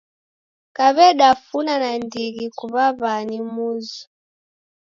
[0.75, 4.01] Kaw'edafuna nandighi kuw'aw'a ni muzu